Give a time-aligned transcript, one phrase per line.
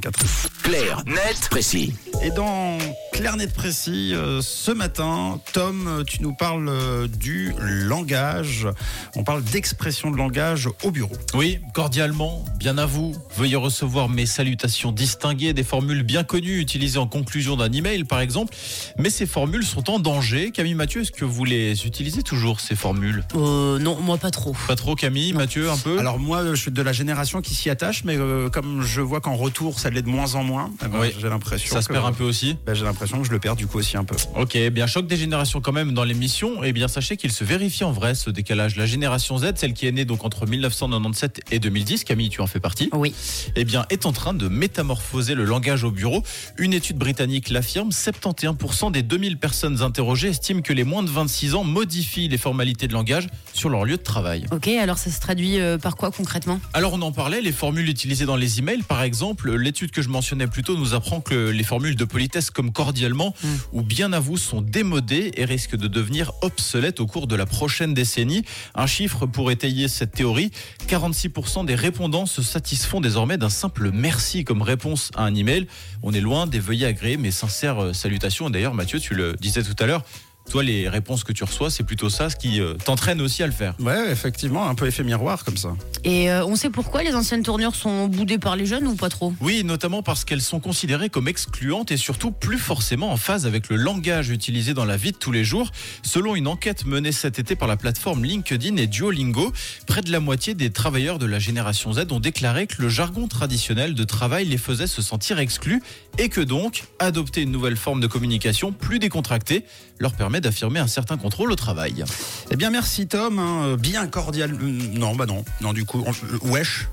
[0.00, 0.26] 4.
[0.64, 1.94] Clair, net, précis.
[2.22, 2.78] Et dans
[3.14, 8.66] Clair Net Précis, euh, ce matin, Tom, tu nous parles euh, du langage.
[9.14, 11.14] On parle d'expression de langage au bureau.
[11.32, 13.14] Oui, cordialement, bien à vous.
[13.36, 18.20] Veuillez recevoir mes salutations distinguées, des formules bien connues utilisées en conclusion d'un email par
[18.20, 18.52] exemple.
[18.98, 20.50] Mais ces formules sont en danger.
[20.50, 23.24] Camille Mathieu, est-ce que vous les utilisez toujours ces formules?
[23.36, 24.56] Euh, non, moi pas trop.
[24.66, 25.98] Pas trop Camille, Mathieu, un peu?
[26.00, 29.20] Alors moi, je suis de la génération qui s'y attache, mais euh, comme je vois
[29.20, 31.14] qu'en retour, ça l'est de moins en moins, eh ben, Oui.
[31.18, 32.56] j'ai l'impression Ça se que- perd un peu aussi?
[32.66, 34.16] Ben, j'ai l'impression que je le perds du coup aussi un peu.
[34.36, 36.62] Ok, bien choc des générations quand même dans l'émission.
[36.64, 38.76] Et bien sachez qu'il se vérifie en vrai ce décalage.
[38.76, 42.46] La génération Z, celle qui est née donc entre 1997 et 2010, Camille, tu en
[42.46, 42.90] fais partie.
[42.92, 43.14] Oui.
[43.56, 46.22] eh bien, est en train de métamorphoser le langage au bureau.
[46.58, 51.54] Une étude britannique l'affirme, 71% des 2000 personnes interrogées estiment que les moins de 26
[51.54, 54.46] ans modifient les formalités de langage sur leur lieu de travail.
[54.52, 56.60] Ok, alors ça se traduit euh, par quoi concrètement?
[56.72, 60.08] Alors on en parlait, les formules utilisées dans les emails, par exemple, l'étude que je
[60.08, 63.48] mentionnais plus tôt nous apprend que les formules de politesse comme cordialement Mm.
[63.72, 67.44] ou bien à vous sont démodées et risquent de devenir obsolètes au cours de la
[67.46, 68.44] prochaine décennie.
[68.74, 70.52] Un chiffre pour étayer cette théorie,
[70.86, 75.66] 46% des répondants se satisfont désormais d'un simple merci comme réponse à un email.
[76.02, 78.48] On est loin des veuillez agréer mes sincères euh, salutations.
[78.48, 80.04] D'ailleurs Mathieu, tu le disais tout à l'heure,
[80.50, 83.46] toi les réponses que tu reçois, c'est plutôt ça ce qui euh, t'entraîne aussi à
[83.46, 83.74] le faire.
[83.78, 85.74] Ouais, effectivement, un peu effet miroir comme ça.
[86.04, 89.08] Et euh, on sait pourquoi les anciennes tournures sont boudées par les jeunes ou pas
[89.08, 89.32] trop?
[89.40, 93.68] Oui, notamment parce qu'elles sont considérées comme excluantes et surtout plus forcément en phase avec
[93.68, 95.70] le langage utilisé dans la vie de tous les jours.
[96.02, 99.52] Selon une enquête menée cet été par la plateforme LinkedIn et Duolingo,
[99.86, 103.28] près de la moitié des travailleurs de la génération Z ont déclaré que le jargon
[103.28, 105.82] traditionnel de travail les faisait se sentir exclus
[106.18, 109.64] et que donc adopter une nouvelle forme de communication plus décontractée
[109.98, 112.04] leur permet d'affirmer un certain contrôle au travail.
[112.50, 114.52] Eh bien, merci Tom, hein, bien cordial.
[114.52, 114.56] euh,
[114.94, 116.88] Non, bah non, non du coup, on- euh, wesh.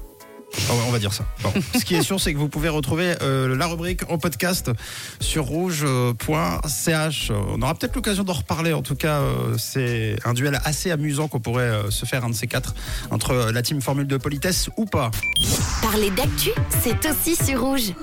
[0.70, 1.23] Ah ouais, on va dire ça.
[1.44, 1.53] Bon.
[1.80, 4.69] Ce qui est sûr, c'est que vous pouvez retrouver euh, la rubrique en podcast
[5.22, 7.31] sur rouge.ch.
[7.31, 8.73] On aura peut-être l'occasion d'en reparler.
[8.73, 12.30] En tout cas, euh, c'est un duel assez amusant qu'on pourrait euh, se faire un
[12.30, 12.75] de ces quatre
[13.12, 15.09] entre euh, la team Formule de politesse ou pas.
[15.81, 16.50] Parler d'actu,
[16.84, 17.94] c'est aussi sur rouge.